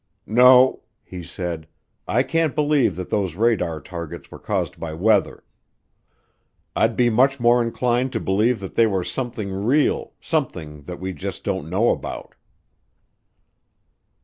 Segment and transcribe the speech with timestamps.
[0.25, 1.67] "No," he said,
[2.07, 5.43] "I can't believe that those radar targets were caused by weather.
[6.75, 11.13] I'd be much more inclined to believe that they were something real, something that we
[11.13, 12.33] just don't know about."